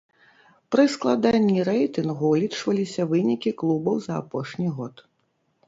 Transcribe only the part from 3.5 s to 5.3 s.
клубаў за апошні год.